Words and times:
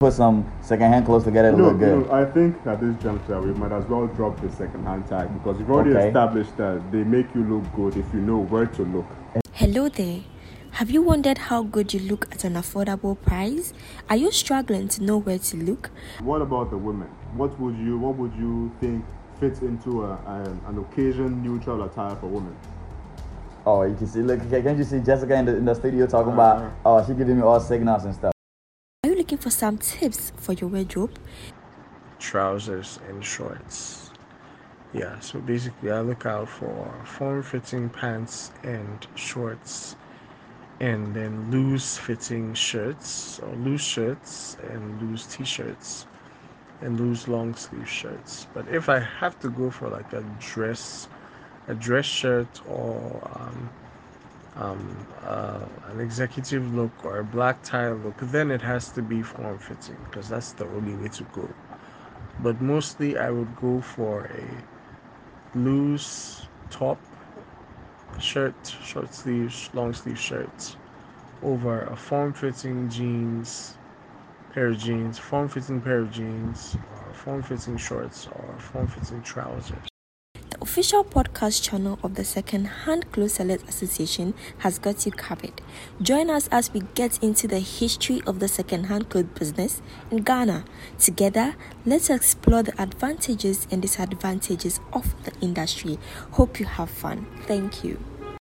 put 0.00 0.12
some 0.12 0.46
secondhand 0.60 1.04
clothes 1.04 1.24
together 1.24 1.50
to 1.50 1.56
No, 1.56 1.64
look 1.70 1.80
good. 1.80 2.06
no, 2.06 2.12
I 2.12 2.24
think 2.24 2.56
at 2.66 2.80
this 2.80 2.94
juncture 3.02 3.40
we 3.40 3.52
might 3.54 3.72
as 3.72 3.84
well 3.86 4.06
drop 4.06 4.40
the 4.40 4.48
second-hand 4.52 5.08
tag 5.08 5.26
because 5.34 5.58
we've 5.58 5.68
already 5.68 5.90
Okay. 5.90 6.06
established 6.06 6.56
that 6.56 6.92
they 6.92 7.02
make 7.02 7.34
you 7.34 7.42
look 7.42 7.64
good 7.74 7.96
if 7.96 8.06
you 8.14 8.20
know 8.20 8.38
where 8.44 8.66
to 8.66 8.82
look. 8.84 9.06
Hello 9.54 9.88
there. 9.88 10.20
Have 10.70 10.88
you 10.88 11.02
wondered 11.02 11.38
how 11.38 11.64
good 11.64 11.92
you 11.92 11.98
look 11.98 12.28
at 12.30 12.44
an 12.44 12.54
affordable 12.54 13.20
price? 13.20 13.72
Are 14.08 14.14
you 14.16 14.30
struggling 14.30 14.86
to 14.86 15.02
know 15.02 15.18
where 15.18 15.40
to 15.40 15.56
look? 15.56 15.90
What 16.22 16.42
about 16.42 16.70
the 16.70 16.78
women? 16.78 17.08
What 17.34 17.58
would 17.58 17.76
you 17.76 17.98
What 17.98 18.14
would 18.18 18.34
you 18.34 18.70
think 18.80 19.04
fits 19.40 19.62
into 19.62 20.04
a, 20.04 20.12
an, 20.26 20.60
an 20.68 20.78
occasion-neutral 20.78 21.82
attire 21.82 22.14
for 22.14 22.26
women? 22.28 22.54
Oh, 23.66 23.82
you 23.82 23.96
can 23.96 24.06
see. 24.06 24.22
Look, 24.22 24.48
can- 24.48 24.62
can't 24.62 24.78
you 24.78 24.84
see 24.84 25.00
Jessica 25.00 25.34
in 25.34 25.44
the, 25.46 25.56
in 25.56 25.64
the 25.64 25.74
studio 25.74 26.06
talking 26.06 26.38
Uh-huh. 26.38 26.68
about? 26.68 26.72
Oh, 26.86 27.04
she 27.04 27.14
giving 27.14 27.34
me 27.38 27.42
all 27.42 27.58
signals 27.58 28.04
and 28.04 28.14
stuff. 28.14 28.32
For 29.48 29.52
some 29.52 29.78
tips 29.78 30.30
for 30.36 30.52
your 30.52 30.68
wardrobe? 30.68 31.18
trousers 32.18 32.98
and 33.08 33.24
shorts. 33.24 34.10
Yeah, 34.92 35.18
so 35.20 35.40
basically, 35.40 35.90
I 35.90 36.02
look 36.02 36.26
out 36.26 36.50
for 36.50 36.92
form 37.06 37.42
fitting 37.42 37.88
pants 37.88 38.50
and 38.62 39.06
shorts, 39.14 39.96
and 40.80 41.14
then 41.14 41.50
loose 41.50 41.96
fitting 41.96 42.52
shirts, 42.52 43.38
or 43.38 43.48
loose 43.56 43.80
shirts 43.80 44.58
and 44.70 45.00
loose 45.00 45.24
t 45.24 45.46
shirts, 45.46 46.04
and 46.82 47.00
loose 47.00 47.26
long 47.26 47.54
sleeve 47.54 47.88
shirts. 47.88 48.46
But 48.52 48.68
if 48.68 48.90
I 48.90 48.98
have 48.98 49.40
to 49.40 49.48
go 49.48 49.70
for 49.70 49.88
like 49.88 50.12
a 50.12 50.22
dress, 50.40 51.08
a 51.68 51.74
dress 51.74 52.04
shirt, 52.04 52.60
or 52.68 53.30
um, 53.34 53.70
um, 54.58 55.06
uh, 55.22 55.66
an 55.84 56.00
executive 56.00 56.72
look 56.74 57.04
or 57.04 57.18
a 57.20 57.24
black 57.24 57.62
tie 57.62 57.92
look, 57.92 58.18
then 58.18 58.50
it 58.50 58.62
has 58.62 58.92
to 58.92 59.02
be 59.02 59.22
form 59.22 59.58
fitting 59.58 59.98
because 60.04 60.28
that's 60.28 60.52
the 60.54 60.66
only 60.66 60.96
way 60.96 61.08
to 61.08 61.24
go 61.24 61.56
but 62.38 62.60
mostly 62.60 63.16
I 63.18 63.30
would 63.30 63.54
go 63.56 63.80
for 63.80 64.26
a 64.26 64.68
loose 65.54 66.48
top 66.70 67.00
shirt, 68.18 68.56
short 68.66 69.14
sleeves, 69.14 69.70
long 69.72 69.94
sleeve 69.94 70.18
shirts 70.18 70.76
over 71.42 71.82
a 71.82 71.96
form 71.96 72.32
fitting 72.34 72.88
jeans, 72.90 73.78
pair 74.52 74.68
of 74.68 74.78
jeans, 74.78 75.18
form 75.18 75.48
fitting 75.48 75.82
pair 75.82 76.00
of 76.00 76.12
jeans, 76.12 76.78
or 76.90 77.14
form 77.14 77.42
fitting 77.42 77.78
shorts, 77.78 78.26
or 78.28 78.58
form 78.60 78.88
fitting 78.88 79.22
trousers. 79.22 79.97
Official 80.78 81.02
podcast 81.02 81.60
channel 81.68 81.98
of 82.04 82.14
the 82.14 82.24
Second 82.24 82.66
Hand 82.66 83.10
Clothes 83.10 83.32
Sellers 83.32 83.64
Association 83.66 84.32
has 84.58 84.78
got 84.78 85.04
you 85.04 85.10
covered. 85.10 85.60
Join 86.00 86.30
us 86.30 86.48
as 86.52 86.72
we 86.72 86.82
get 86.94 87.20
into 87.20 87.48
the 87.48 87.58
history 87.58 88.22
of 88.28 88.38
the 88.38 88.46
second-hand 88.46 89.08
clothes 89.08 89.26
business 89.36 89.82
in 90.12 90.18
Ghana. 90.18 90.64
Together, 90.96 91.56
let's 91.84 92.10
explore 92.10 92.62
the 92.62 92.80
advantages 92.80 93.66
and 93.72 93.82
disadvantages 93.82 94.78
of 94.92 95.20
the 95.24 95.32
industry. 95.40 95.98
Hope 96.30 96.60
you 96.60 96.66
have 96.66 96.90
fun. 96.90 97.26
Thank 97.48 97.82
you. 97.82 97.98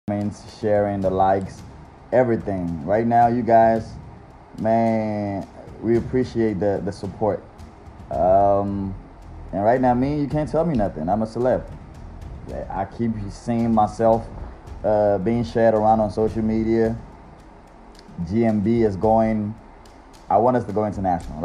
comments, 0.09 0.59
sharing, 0.59 1.01
the 1.01 1.11
likes, 1.11 1.63
everything. 2.11 2.85
Right 2.85 3.07
now, 3.07 3.29
you 3.29 3.43
guys, 3.43 3.93
man, 4.59 5.47
we 5.81 5.97
appreciate 5.99 6.59
the, 6.59 6.83
the 6.85 6.91
support. 6.91 7.45
Um, 8.11 8.93
and 9.53 9.63
right 9.63 9.81
now, 9.81 9.95
me, 9.95 10.21
you 10.21 10.27
can't 10.27 10.51
tell 10.51 10.65
me 10.65 10.75
nothing. 10.75 11.09
I'm 11.09 11.23
a 11.23 11.27
celeb. 11.27 11.78
I 12.53 12.87
keep 12.87 13.13
seeing 13.31 13.75
myself 13.75 14.27
uh, 14.85 15.19
being 15.19 15.45
shared 15.45 15.75
around 15.75 16.01
on 16.01 16.11
social 16.11 16.43
media. 16.43 16.97
GMB 18.23 18.87
is 18.87 18.97
going. 18.97 19.55
I 20.31 20.39
want 20.39 20.57
us 20.57 20.65
to 20.65 20.73
go 20.73 20.85
international. 20.87 21.37